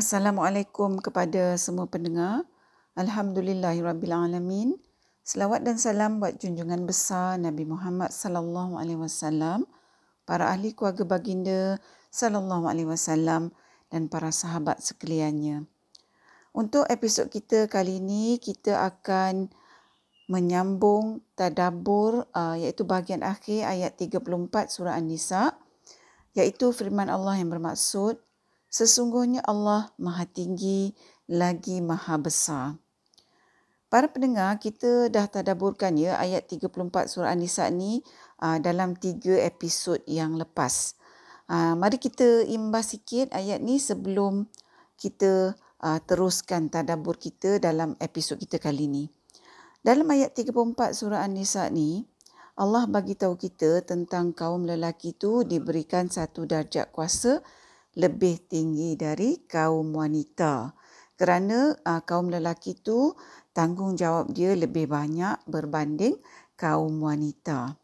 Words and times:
Assalamualaikum 0.00 0.96
kepada 0.96 1.60
semua 1.60 1.84
pendengar. 1.84 2.48
Alhamdulillahirabbilalamin. 2.96 4.80
Selawat 5.20 5.60
dan 5.60 5.76
salam 5.76 6.24
buat 6.24 6.40
junjungan 6.40 6.88
besar 6.88 7.36
Nabi 7.36 7.68
Muhammad 7.68 8.08
sallallahu 8.08 8.80
alaihi 8.80 8.96
wasallam, 8.96 9.68
para 10.24 10.48
ahli 10.48 10.72
keluarga 10.72 11.04
baginda 11.04 11.76
sallallahu 12.08 12.64
alaihi 12.64 12.88
wasallam 12.88 13.52
dan 13.92 14.08
para 14.08 14.32
sahabat 14.32 14.80
sekaliannya. 14.80 15.68
Untuk 16.56 16.88
episod 16.88 17.28
kita 17.28 17.68
kali 17.68 18.00
ini 18.00 18.40
kita 18.40 18.80
akan 18.80 19.52
menyambung 20.32 21.20
tadabbur 21.36 22.24
uh, 22.32 22.56
iaitu 22.56 22.88
bahagian 22.88 23.20
akhir 23.20 23.68
ayat 23.68 24.00
34 24.00 24.48
surah 24.64 24.96
An-Nisa 24.96 25.60
iaitu 26.32 26.72
firman 26.72 27.12
Allah 27.12 27.36
yang 27.36 27.52
bermaksud 27.52 28.29
sesungguhnya 28.70 29.42
Allah 29.44 29.90
Maha 29.98 30.24
Tinggi 30.24 30.94
lagi 31.26 31.82
Maha 31.82 32.16
Besar. 32.16 32.78
Para 33.90 34.06
pendengar, 34.06 34.62
kita 34.62 35.10
dah 35.10 35.26
tadaburkan 35.26 35.98
ya 35.98 36.14
ayat 36.14 36.46
34 36.46 37.10
surah 37.10 37.34
An-Nisa 37.34 37.66
ni 37.74 38.06
uh, 38.38 38.62
dalam 38.62 38.94
tiga 38.94 39.34
episod 39.42 39.98
yang 40.06 40.38
lepas. 40.38 40.94
Uh, 41.50 41.74
mari 41.74 41.98
kita 41.98 42.46
imbas 42.46 42.94
sikit 42.94 43.34
ayat 43.34 43.58
ni 43.58 43.82
sebelum 43.82 44.46
kita 44.94 45.58
uh, 45.82 45.98
teruskan 46.06 46.70
tadabur 46.70 47.18
kita 47.18 47.58
dalam 47.58 47.98
episod 47.98 48.38
kita 48.38 48.62
kali 48.62 48.86
ni. 48.86 49.04
Dalam 49.82 50.06
ayat 50.06 50.38
34 50.38 50.94
surah 50.94 51.26
An-Nisa 51.26 51.66
ni, 51.74 52.06
Allah 52.54 52.86
bagi 52.86 53.18
tahu 53.18 53.34
kita 53.34 53.82
tentang 53.82 54.30
kaum 54.30 54.70
lelaki 54.70 55.18
itu 55.18 55.42
diberikan 55.42 56.06
satu 56.06 56.46
darjat 56.46 56.94
kuasa 56.94 57.42
lebih 57.98 58.46
tinggi 58.46 58.94
dari 58.94 59.42
kaum 59.46 59.94
wanita. 59.94 60.74
Kerana 61.18 61.74
uh, 61.74 62.00
kaum 62.06 62.32
lelaki 62.32 62.78
itu 62.78 63.12
tanggungjawab 63.52 64.32
dia 64.32 64.56
lebih 64.56 64.88
banyak 64.88 65.42
berbanding 65.50 66.16
kaum 66.56 67.02
wanita. 67.02 67.76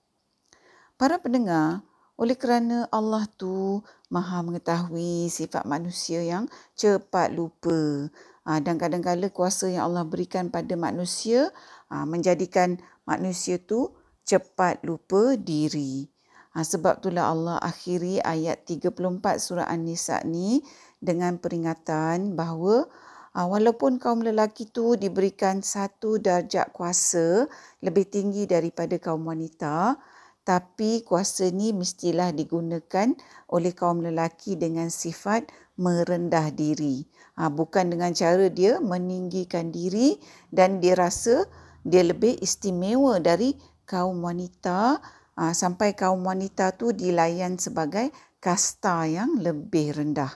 Para 0.97 1.20
pendengar, 1.20 1.84
oleh 2.16 2.33
kerana 2.33 2.89
Allah 2.89 3.28
tu 3.36 3.84
maha 4.08 4.41
mengetahui 4.41 5.28
sifat 5.28 5.69
manusia 5.69 6.25
yang 6.25 6.48
cepat 6.72 7.28
lupa 7.36 8.09
uh, 8.48 8.61
dan 8.64 8.81
kadang-kadang 8.81 9.28
kuasa 9.28 9.69
yang 9.69 9.92
Allah 9.92 10.09
berikan 10.09 10.48
pada 10.48 10.72
manusia 10.81 11.53
uh, 11.92 12.09
menjadikan 12.09 12.81
manusia 13.05 13.61
tu 13.61 13.92
cepat 14.25 14.81
lupa 14.81 15.36
diri. 15.36 16.16
Ha, 16.57 16.65
sebab 16.65 17.05
itulah 17.05 17.29
Allah 17.37 17.61
akhiri 17.61 18.17
ayat 18.25 18.65
34 18.65 18.97
surah 19.37 19.69
An-Nisa 19.69 20.25
ni 20.25 20.65
dengan 21.05 21.37
peringatan 21.37 22.33
bahawa 22.33 22.89
ha, 23.37 23.45
walaupun 23.45 24.01
kaum 24.01 24.25
lelaki 24.25 24.65
tu 24.73 24.97
diberikan 24.97 25.61
satu 25.61 26.17
darjat 26.17 26.73
kuasa 26.73 27.45
lebih 27.84 28.09
tinggi 28.09 28.49
daripada 28.49 28.97
kaum 28.97 29.29
wanita, 29.29 30.01
tapi 30.49 31.05
kuasa 31.05 31.53
ni 31.53 31.77
mestilah 31.77 32.33
digunakan 32.33 33.12
oleh 33.53 33.77
kaum 33.77 34.01
lelaki 34.01 34.57
dengan 34.57 34.89
sifat 34.89 35.53
merendah 35.77 36.49
diri. 36.57 37.05
Ha, 37.37 37.53
bukan 37.53 37.93
dengan 37.93 38.17
cara 38.17 38.49
dia 38.49 38.81
meninggikan 38.81 39.69
diri 39.69 40.17
dan 40.49 40.81
dia 40.81 40.97
rasa 40.97 41.45
dia 41.84 42.01
lebih 42.01 42.41
istimewa 42.41 43.21
dari 43.21 43.53
kaum 43.84 44.25
wanita 44.25 45.05
uh, 45.37 45.53
sampai 45.53 45.92
kaum 45.92 46.25
wanita 46.25 46.75
tu 46.75 46.91
dilayan 46.91 47.61
sebagai 47.61 48.11
kasta 48.41 49.06
yang 49.09 49.39
lebih 49.39 49.97
rendah. 49.97 50.33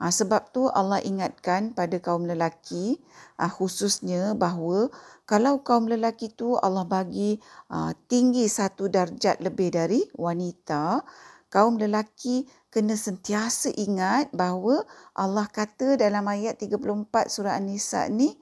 Uh, 0.00 0.08
sebab 0.08 0.48
tu 0.54 0.64
Allah 0.72 1.04
ingatkan 1.04 1.76
pada 1.76 2.00
kaum 2.00 2.24
lelaki 2.24 2.96
uh, 3.36 3.52
khususnya 3.52 4.32
bahawa 4.32 4.88
kalau 5.28 5.62
kaum 5.62 5.86
lelaki 5.86 6.32
tu 6.32 6.56
Allah 6.58 6.82
bagi 6.88 7.38
uh, 7.70 7.94
tinggi 8.10 8.50
satu 8.50 8.90
darjat 8.90 9.38
lebih 9.38 9.70
dari 9.70 10.02
wanita, 10.18 11.06
kaum 11.52 11.78
lelaki 11.78 12.50
kena 12.70 12.98
sentiasa 12.98 13.70
ingat 13.74 14.34
bahawa 14.34 14.82
Allah 15.14 15.46
kata 15.46 15.94
dalam 15.98 16.26
ayat 16.26 16.58
34 16.58 17.30
surah 17.30 17.58
An-Nisa 17.58 18.10
ni 18.10 18.38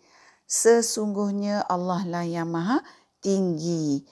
sesungguhnya 0.48 1.64
Allah 1.68 2.08
lah 2.08 2.24
yang 2.24 2.48
maha 2.48 2.80
tinggi. 3.20 4.04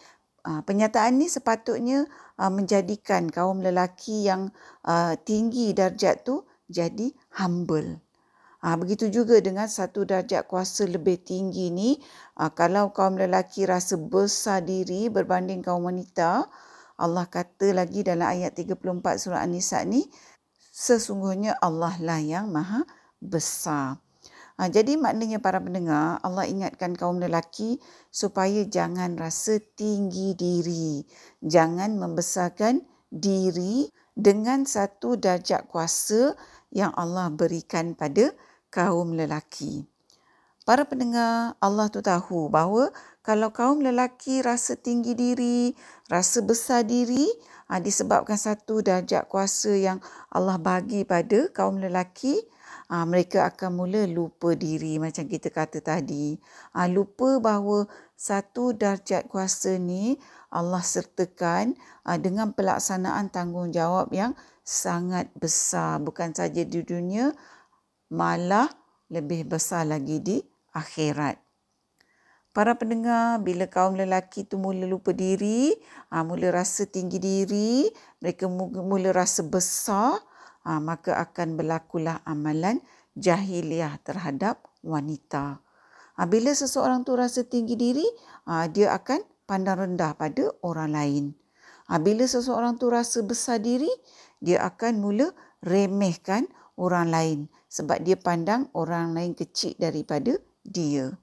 Ah, 0.47 0.62
penyataan 0.62 1.19
ini 1.19 1.27
sepatutnya 1.27 2.07
uh, 2.39 2.53
menjadikan 2.55 3.27
kaum 3.27 3.59
lelaki 3.59 4.31
yang 4.31 4.55
uh, 4.87 5.19
tinggi 5.19 5.75
darjat 5.75 6.23
tu 6.23 6.47
jadi 6.71 7.11
humble. 7.34 7.99
Uh, 8.62 8.79
begitu 8.79 9.11
juga 9.11 9.43
dengan 9.43 9.67
satu 9.67 10.06
darjat 10.06 10.47
kuasa 10.47 10.87
lebih 10.87 11.19
tinggi 11.27 11.75
ni, 11.75 11.99
uh, 12.39 12.55
kalau 12.55 12.95
kaum 12.95 13.19
lelaki 13.19 13.67
rasa 13.67 13.99
besar 13.99 14.62
diri 14.62 15.11
berbanding 15.11 15.67
kaum 15.67 15.83
wanita, 15.83 16.47
Allah 16.95 17.27
kata 17.27 17.75
lagi 17.75 18.06
dalam 18.06 18.31
ayat 18.31 18.55
34 18.55 18.79
surah 19.19 19.43
An-Nisa 19.43 19.83
ni, 19.83 20.06
sesungguhnya 20.71 21.59
Allah 21.59 21.99
lah 21.99 22.23
yang 22.23 22.55
maha 22.55 22.87
besar. 23.19 24.06
Ha, 24.56 24.72
jadi 24.72 24.97
maknanya 24.97 25.37
para 25.37 25.61
pendengar, 25.61 26.17
Allah 26.25 26.49
ingatkan 26.49 26.97
kaum 26.97 27.21
lelaki 27.21 27.77
supaya 28.09 28.65
jangan 28.65 29.21
rasa 29.21 29.61
tinggi 29.77 30.33
diri. 30.33 31.05
Jangan 31.44 32.00
membesarkan 32.00 32.81
diri 33.12 33.93
dengan 34.17 34.65
satu 34.65 35.21
darjat 35.21 35.69
kuasa 35.69 36.33
yang 36.72 36.89
Allah 36.97 37.28
berikan 37.28 37.93
pada 37.93 38.33
kaum 38.72 39.12
lelaki. 39.12 39.84
Para 40.65 40.83
pendengar, 40.83 41.55
Allah 41.62 41.87
tu 41.93 42.03
tahu 42.03 42.50
bahawa 42.50 42.91
kalau 43.23 43.55
kaum 43.55 43.84
lelaki 43.84 44.43
rasa 44.43 44.75
tinggi 44.75 45.15
diri, 45.15 45.71
rasa 46.11 46.43
besar 46.43 46.83
diri, 46.83 47.28
ha, 47.71 47.78
disebabkan 47.78 48.34
satu 48.34 48.83
darjat 48.83 49.28
kuasa 49.31 49.77
yang 49.77 50.03
Allah 50.33 50.59
bagi 50.59 51.06
pada 51.06 51.47
kaum 51.55 51.78
lelaki, 51.78 52.41
ha, 52.91 53.05
mereka 53.07 53.47
akan 53.51 53.71
mula 53.85 54.07
lupa 54.07 54.55
diri 54.55 54.99
macam 54.99 55.27
kita 55.27 55.51
kata 55.51 55.83
tadi. 55.83 56.39
Ha, 56.75 56.87
lupa 56.91 57.39
bahawa 57.43 57.87
satu 58.15 58.73
darjat 58.73 59.29
kuasa 59.29 59.77
ni 59.77 60.17
Allah 60.51 60.83
sertakan 60.83 61.75
ha, 62.07 62.17
dengan 62.17 62.55
pelaksanaan 62.55 63.31
tanggungjawab 63.31 64.11
yang 64.15 64.33
sangat 64.67 65.31
besar. 65.39 65.99
Bukan 66.03 66.35
saja 66.35 66.63
di 66.63 66.83
dunia, 66.83 67.35
malah 68.11 68.71
lebih 69.11 69.47
besar 69.47 69.87
lagi 69.87 70.19
di 70.23 70.37
akhirat. 70.75 71.39
Para 72.57 72.73
pendengar, 72.73 73.37
bila 73.45 73.69
kaum 73.69 74.01
lelaki 74.01 74.49
tu 74.49 74.57
mula 74.57 74.89
lupa 74.89 75.13
diri, 75.13 75.77
ha, 76.09 76.25
mula 76.25 76.49
rasa 76.49 76.89
tinggi 76.89 77.21
diri, 77.21 77.85
mereka 78.25 78.49
mula 78.49 79.13
rasa 79.13 79.45
besar, 79.45 80.17
ha, 80.66 80.82
maka 80.82 81.15
akan 81.22 81.54
berlakulah 81.54 82.27
amalan 82.27 82.82
jahiliah 83.15 84.03
terhadap 84.03 84.66
wanita. 84.82 85.62
Ha, 86.19 86.27
bila 86.27 86.50
seseorang 86.50 87.06
tu 87.06 87.15
rasa 87.15 87.47
tinggi 87.47 87.78
diri, 87.78 88.04
ha, 88.50 88.66
dia 88.66 88.91
akan 88.99 89.22
pandang 89.47 89.87
rendah 89.87 90.19
pada 90.19 90.50
orang 90.66 90.91
lain. 90.91 91.25
Ha, 91.87 92.03
bila 92.03 92.26
seseorang 92.26 92.82
tu 92.82 92.91
rasa 92.91 93.22
besar 93.22 93.62
diri, 93.62 93.88
dia 94.43 94.66
akan 94.66 94.99
mula 94.99 95.31
remehkan 95.62 96.50
orang 96.76 97.09
lain 97.09 97.38
sebab 97.71 98.03
dia 98.05 98.19
pandang 98.19 98.69
orang 98.75 99.15
lain 99.15 99.32
kecil 99.32 99.72
daripada 99.78 100.37
dia. 100.66 101.15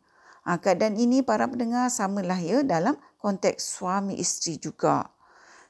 Ha, 0.48 0.60
keadaan 0.60 0.96
ini 0.96 1.20
para 1.24 1.48
pendengar 1.48 1.92
samalah 1.92 2.40
ya 2.40 2.64
dalam 2.64 2.96
konteks 3.20 3.80
suami 3.80 4.20
isteri 4.20 4.60
juga. 4.60 5.08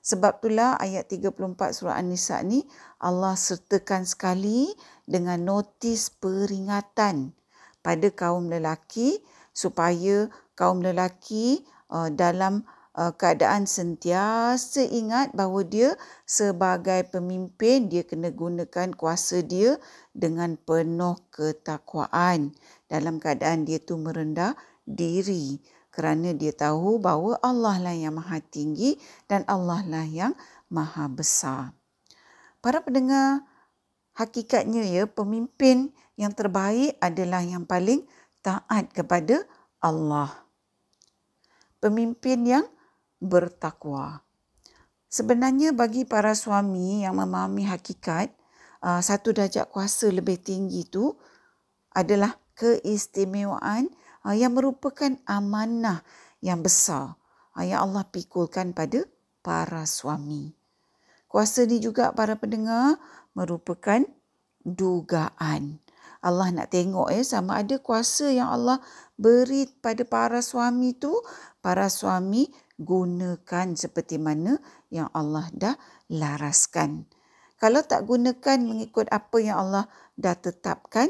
Sebab 0.04 0.44
itulah 0.44 0.76
ayat 0.84 1.08
34 1.08 1.56
surah 1.80 1.96
An-Nisa 1.96 2.44
ni 2.44 2.68
Allah 3.00 3.40
sertakan 3.40 4.04
sekali 4.04 4.68
dengan 5.08 5.40
notis 5.48 6.12
peringatan 6.12 7.32
pada 7.80 8.08
kaum 8.12 8.52
lelaki 8.52 9.24
supaya 9.56 10.28
kaum 10.60 10.84
lelaki 10.84 11.64
uh, 11.88 12.12
dalam 12.12 12.68
uh, 13.00 13.16
keadaan 13.16 13.64
sentiasa 13.64 14.84
ingat 14.92 15.32
bahawa 15.32 15.64
dia 15.64 15.96
sebagai 16.28 17.08
pemimpin 17.08 17.88
dia 17.88 18.04
kena 18.04 18.28
gunakan 18.36 18.92
kuasa 18.92 19.40
dia 19.40 19.80
dengan 20.12 20.60
penuh 20.60 21.16
ketakwaan. 21.32 22.52
Dalam 22.92 23.24
keadaan 23.24 23.64
dia 23.64 23.80
tu 23.80 23.96
merendah 23.96 24.52
diri 24.84 25.64
kerana 25.94 26.34
dia 26.34 26.50
tahu 26.50 26.98
bahawa 26.98 27.38
Allah 27.46 27.78
lah 27.78 27.94
yang 27.94 28.18
maha 28.18 28.42
tinggi 28.42 28.98
dan 29.30 29.46
Allah 29.46 29.86
lah 29.86 30.04
yang 30.10 30.34
maha 30.74 31.06
besar. 31.06 31.78
Para 32.66 32.82
pendengar, 32.82 33.46
hakikatnya 34.18 34.90
ya 34.90 35.06
pemimpin 35.06 35.94
yang 36.18 36.34
terbaik 36.34 36.98
adalah 36.98 37.46
yang 37.46 37.70
paling 37.70 38.10
taat 38.42 38.90
kepada 38.90 39.46
Allah. 39.78 40.34
Pemimpin 41.78 42.42
yang 42.42 42.66
bertakwa. 43.22 44.26
Sebenarnya 45.14 45.78
bagi 45.78 46.10
para 46.10 46.34
suami 46.34 47.06
yang 47.06 47.22
memahami 47.22 47.70
hakikat 47.70 48.34
satu 48.82 49.30
darjat 49.30 49.70
kuasa 49.70 50.10
lebih 50.10 50.42
tinggi 50.42 50.90
itu 50.90 51.14
adalah 51.94 52.34
keistimewaan 52.58 53.94
yang 54.32 54.56
merupakan 54.56 55.20
amanah 55.28 56.00
yang 56.40 56.64
besar 56.64 57.20
uh, 57.60 57.66
yang 57.68 57.92
Allah 57.92 58.08
pikulkan 58.08 58.72
pada 58.72 59.04
para 59.44 59.84
suami. 59.84 60.56
Kuasa 61.28 61.68
ni 61.68 61.84
juga 61.84 62.16
para 62.16 62.40
pendengar 62.40 62.96
merupakan 63.36 64.08
dugaan. 64.64 65.84
Allah 66.24 66.56
nak 66.56 66.72
tengok 66.72 67.12
ya 67.12 67.20
sama 67.20 67.60
ada 67.60 67.76
kuasa 67.84 68.32
yang 68.32 68.48
Allah 68.48 68.80
beri 69.20 69.68
pada 69.84 70.08
para 70.08 70.40
suami 70.40 70.96
tu 70.96 71.12
para 71.60 71.92
suami 71.92 72.48
gunakan 72.80 73.76
seperti 73.76 74.16
mana 74.16 74.56
yang 74.88 75.12
Allah 75.12 75.52
dah 75.52 75.76
laraskan. 76.08 77.04
Kalau 77.60 77.84
tak 77.84 78.08
gunakan 78.08 78.60
mengikut 78.60 79.08
apa 79.12 79.38
yang 79.40 79.68
Allah 79.68 79.86
dah 80.20 80.36
tetapkan, 80.36 81.08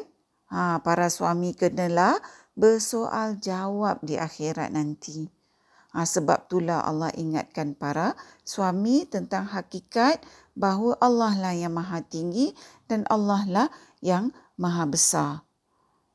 ha, 0.54 0.78
para 0.86 1.10
suami 1.10 1.58
kenalah 1.58 2.22
bersoal 2.54 3.38
jawab 3.42 4.02
di 4.06 4.18
akhirat 4.18 4.74
nanti. 4.74 5.30
Ha, 5.94 6.10
sebab 6.10 6.50
itulah 6.50 6.82
Allah 6.82 7.14
ingatkan 7.14 7.78
para 7.78 8.18
suami 8.42 9.06
tentang 9.06 9.46
hakikat 9.46 10.26
bahawa 10.58 10.98
Allah 10.98 11.34
lah 11.38 11.54
yang 11.54 11.78
maha 11.78 12.02
tinggi 12.02 12.58
dan 12.90 13.06
Allah 13.14 13.46
lah 13.46 13.68
yang 14.02 14.34
maha 14.58 14.90
besar. 14.90 15.46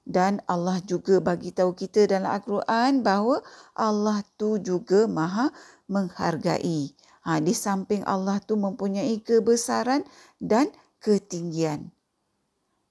Dan 0.03 0.43
Allah 0.51 0.83
juga 0.83 1.21
bagi 1.21 1.55
tahu 1.55 1.77
kita 1.79 2.11
dalam 2.11 2.33
Al-Quran 2.33 3.05
bahawa 3.05 3.45
Allah 3.77 4.25
tu 4.41 4.59
juga 4.59 5.07
maha 5.07 5.55
menghargai. 5.87 6.97
Ha, 7.29 7.39
di 7.45 7.53
samping 7.53 8.03
Allah 8.09 8.41
tu 8.41 8.57
mempunyai 8.57 9.21
kebesaran 9.21 10.03
dan 10.41 10.73
ketinggian. 10.99 11.93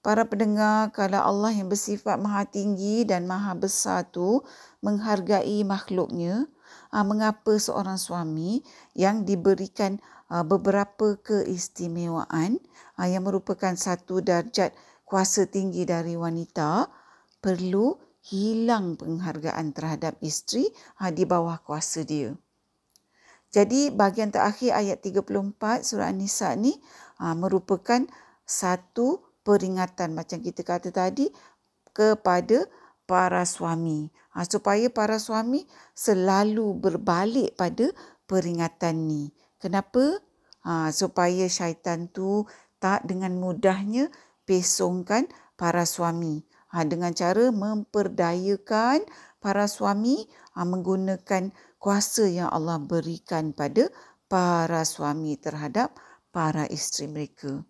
Para 0.08 0.24
pendengar, 0.24 0.88
kalau 0.96 1.20
Allah 1.20 1.52
yang 1.52 1.68
bersifat 1.68 2.16
maha 2.16 2.48
tinggi 2.48 3.04
dan 3.04 3.28
maha 3.28 3.52
besar 3.52 4.08
tu 4.08 4.40
menghargai 4.80 5.60
makhluknya, 5.68 6.48
uh, 6.96 7.04
mengapa 7.04 7.60
seorang 7.60 8.00
suami 8.00 8.64
yang 8.96 9.28
diberikan 9.28 10.00
uh, 10.32 10.48
beberapa 10.48 11.20
keistimewaan 11.20 12.56
uh, 12.96 13.04
yang 13.04 13.28
merupakan 13.28 13.76
satu 13.76 14.24
darjat 14.24 14.72
kuasa 15.04 15.44
tinggi 15.44 15.84
dari 15.84 16.16
wanita 16.16 16.88
perlu 17.44 18.00
hilang 18.24 18.96
penghargaan 18.96 19.76
terhadap 19.76 20.16
isteri 20.24 20.72
di 21.12 21.28
bawah 21.28 21.60
kuasa 21.60 22.08
dia. 22.08 22.32
Jadi 23.52 23.92
bahagian 23.92 24.32
terakhir 24.32 24.72
ayat 24.72 25.04
34 25.04 25.84
surah 25.84 26.08
An-Nisa 26.08 26.56
ni 26.56 26.80
merupakan 27.20 28.08
satu 28.48 29.27
peringatan 29.48 30.12
macam 30.12 30.44
kita 30.44 30.60
kata 30.60 30.92
tadi 30.92 31.32
kepada 31.96 32.68
para 33.08 33.48
suami 33.48 34.12
ha, 34.36 34.44
supaya 34.44 34.92
para 34.92 35.16
suami 35.16 35.64
selalu 35.96 36.76
berbalik 36.76 37.56
pada 37.56 37.88
peringatan 38.28 39.08
ni. 39.08 39.32
Kenapa? 39.56 40.20
Ha, 40.68 40.92
supaya 40.92 41.48
syaitan 41.48 42.12
tu 42.12 42.44
tak 42.76 43.08
dengan 43.08 43.40
mudahnya 43.40 44.12
pesongkan 44.44 45.26
para 45.56 45.88
suami. 45.88 46.44
Ha, 46.68 46.84
dengan 46.84 47.16
cara 47.16 47.48
memperdayakan 47.48 49.02
para 49.40 49.64
suami 49.64 50.28
ha, 50.52 50.68
menggunakan 50.68 51.56
kuasa 51.80 52.28
yang 52.28 52.52
Allah 52.52 52.76
berikan 52.76 53.56
pada 53.56 53.88
para 54.28 54.84
suami 54.84 55.40
terhadap 55.40 55.96
para 56.28 56.68
isteri 56.68 57.08
mereka. 57.08 57.64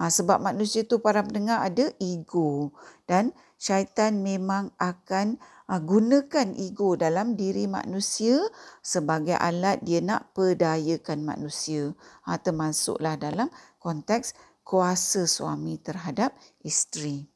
Ha, 0.00 0.08
sebab 0.08 0.40
manusia 0.40 0.80
itu 0.80 0.96
para 1.04 1.20
pendengar 1.20 1.60
ada 1.60 1.92
ego 2.00 2.72
dan 3.04 3.36
syaitan 3.60 4.24
memang 4.24 4.72
akan 4.80 5.36
uh, 5.68 5.76
gunakan 5.76 6.56
ego 6.56 6.96
dalam 6.96 7.36
diri 7.36 7.68
manusia 7.68 8.40
sebagai 8.80 9.36
alat 9.36 9.84
dia 9.84 10.00
nak 10.00 10.32
perdayakan 10.32 11.20
manusia. 11.20 11.92
Ha, 12.24 12.40
termasuklah 12.40 13.20
dalam 13.20 13.52
konteks 13.76 14.32
kuasa 14.64 15.28
suami 15.28 15.76
terhadap 15.76 16.32
isteri. 16.64 17.28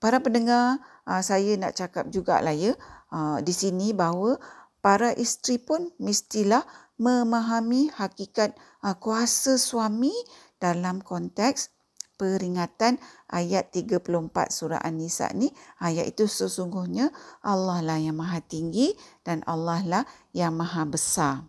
Para 0.00 0.16
pendengar, 0.24 0.80
uh, 1.04 1.20
saya 1.20 1.60
nak 1.60 1.76
cakap 1.76 2.08
jugalah 2.08 2.56
ya 2.56 2.72
uh, 3.12 3.36
di 3.44 3.52
sini 3.52 3.92
bahawa 3.92 4.40
para 4.80 5.12
isteri 5.12 5.60
pun 5.60 5.92
mestilah 6.00 6.64
memahami 6.96 7.92
hakikat 7.92 8.56
uh, 8.80 8.96
kuasa 8.96 9.60
suami 9.60 10.12
dalam 10.56 11.04
konteks 11.04 11.72
peringatan 12.16 12.96
ayat 13.28 13.76
34 13.76 14.00
surah 14.48 14.80
An-Nisa 14.80 15.28
ni 15.36 15.52
ayat 15.84 16.16
itu 16.16 16.24
sesungguhnya 16.24 17.12
Allah 17.44 17.84
lah 17.84 18.00
yang 18.00 18.16
maha 18.16 18.40
tinggi 18.40 18.96
dan 19.20 19.44
Allah 19.44 19.84
lah 19.84 20.04
yang 20.32 20.56
maha 20.56 20.88
besar. 20.88 21.44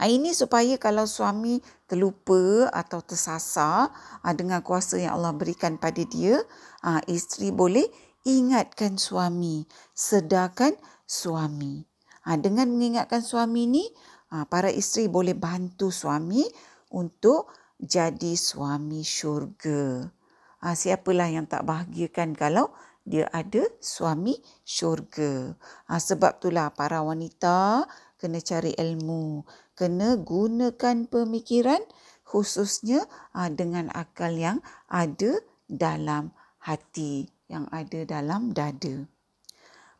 Ini 0.00 0.32
supaya 0.32 0.80
kalau 0.80 1.04
suami 1.04 1.60
terlupa 1.86 2.72
atau 2.72 3.04
tersasar 3.04 3.92
dengan 4.34 4.64
kuasa 4.64 4.96
yang 4.98 5.20
Allah 5.20 5.36
berikan 5.36 5.76
pada 5.76 6.02
dia, 6.02 6.40
isteri 7.06 7.52
boleh 7.52 7.84
ingatkan 8.24 8.96
suami, 8.96 9.68
sedarkan 9.92 10.74
suami. 11.04 11.84
Dengan 12.24 12.72
mengingatkan 12.72 13.20
suami 13.20 13.68
ni, 13.68 13.84
para 14.48 14.72
isteri 14.72 15.06
boleh 15.06 15.36
bantu 15.36 15.92
suami 15.92 16.48
untuk 16.88 17.52
jadi 17.78 18.34
suami 18.34 19.06
syurga. 19.06 20.10
Ha, 20.58 20.74
siapalah 20.74 21.30
yang 21.30 21.46
tak 21.46 21.62
bahagiakan 21.62 22.34
kalau 22.34 22.74
dia 23.06 23.30
ada 23.30 23.64
suami 23.78 24.36
syurga. 24.66 25.54
Ha, 25.86 26.02
sebab 26.02 26.42
itulah 26.42 26.74
para 26.74 27.00
wanita 27.00 27.86
kena 28.18 28.42
cari 28.42 28.74
ilmu. 28.74 29.46
Kena 29.78 30.18
gunakan 30.18 31.06
pemikiran 31.06 31.80
khususnya 32.26 33.06
ha, 33.32 33.46
dengan 33.48 33.88
akal 33.94 34.34
yang 34.34 34.58
ada 34.90 35.38
dalam 35.70 36.34
hati. 36.58 37.30
Yang 37.48 37.64
ada 37.72 38.00
dalam 38.04 38.52
dada. 38.52 39.08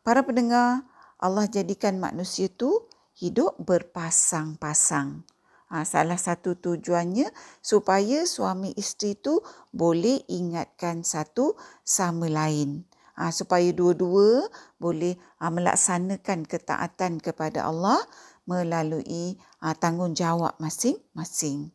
Para 0.05 0.21
pendengar, 0.21 0.85
Allah 1.17 1.49
jadikan 1.49 1.97
manusia 1.97 2.45
tu 2.45 2.85
hidup 3.17 3.57
berpasang-pasang. 3.57 5.25
Ha, 5.69 5.85
salah 5.85 6.17
satu 6.17 6.57
tujuannya 6.57 7.29
supaya 7.61 8.25
suami 8.25 8.73
isteri 8.73 9.13
tu 9.13 9.37
boleh 9.69 10.25
ingatkan 10.25 11.05
satu 11.05 11.53
sama 11.85 12.25
lain. 12.25 12.89
Ha, 13.13 13.29
supaya 13.29 13.69
dua-dua 13.69 14.49
boleh 14.81 15.13
ha, 15.37 15.53
melaksanakan 15.53 16.49
ketaatan 16.49 17.21
kepada 17.21 17.69
Allah 17.69 18.01
melalui 18.49 19.37
ha, 19.61 19.77
tanggungjawab 19.77 20.57
masing-masing. 20.57 21.69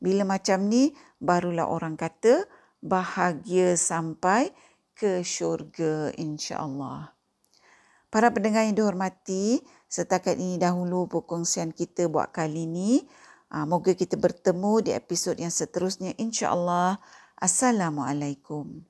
Bila 0.00 0.24
macam 0.24 0.68
ni, 0.72 0.96
barulah 1.20 1.68
orang 1.68 2.00
kata 2.00 2.48
bahagia 2.80 3.76
sampai 3.76 4.52
ke 4.96 5.20
syurga 5.20 6.08
insya-Allah. 6.16 7.12
Para 8.08 8.32
pendengar 8.32 8.64
yang 8.64 8.72
dihormati, 8.72 9.60
setakat 9.92 10.40
ini 10.40 10.56
dahulu 10.56 11.04
perkongsian 11.04 11.76
kita 11.76 12.08
buat 12.08 12.32
kali 12.32 12.64
ini. 12.64 13.04
Uh, 13.46 13.62
moga 13.62 13.94
kita 13.94 14.18
bertemu 14.18 14.82
di 14.82 14.90
episod 14.90 15.38
yang 15.38 15.54
seterusnya 15.54 16.18
insya-Allah. 16.18 16.98
Assalamualaikum. 17.38 18.82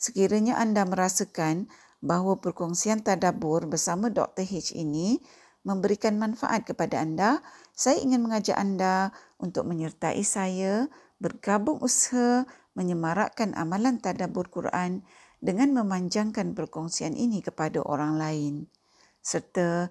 Sekiranya 0.00 0.56
anda 0.56 0.88
merasakan 0.88 1.68
bahawa 2.00 2.40
perkongsian 2.40 3.04
tadabbur 3.04 3.68
bersama 3.68 4.08
Dr. 4.08 4.48
H 4.48 4.72
ini 4.72 5.20
memberikan 5.68 6.16
manfaat 6.16 6.64
kepada 6.64 7.02
anda, 7.04 7.44
saya 7.76 8.00
ingin 8.00 8.24
mengajak 8.24 8.56
anda 8.56 9.12
untuk 9.36 9.68
menyertai 9.68 10.24
saya 10.24 10.88
bergabung 11.20 11.82
usaha 11.84 12.48
menyemarakkan 12.72 13.52
amalan 13.52 14.00
tadabbur 14.00 14.48
Quran 14.48 15.04
dengan 15.44 15.76
memanjangkan 15.76 16.56
perkongsian 16.56 17.12
ini 17.12 17.44
kepada 17.44 17.84
orang 17.84 18.16
lain. 18.16 18.54
Serta 19.20 19.90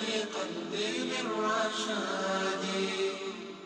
بقلبي 0.00 0.92
للرشاد 1.10 2.64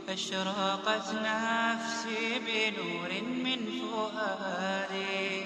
أشرقت 0.09 1.09
نفسي 1.15 2.39
بنور 2.47 3.11
من 3.45 3.61
فؤادي 3.81 5.45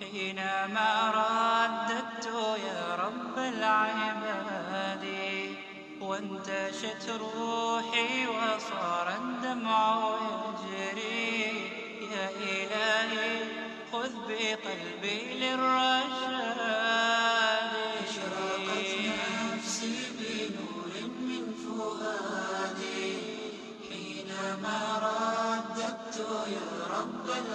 حينما 0.00 0.90
رددت 1.18 2.26
يا 2.68 2.82
رب 3.04 3.38
العباد. 3.38 5.04
وانتشت 6.00 7.04
روحي 7.08 8.26
وصار 8.26 9.08
الدمع 9.16 10.16
يجري. 10.28 11.42
يا 12.12 12.26
إلهي 12.50 13.36
خذ 13.92 14.12
بقلبي 14.28 15.20
للرحمن 15.40 17.17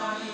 Swami 0.04 0.33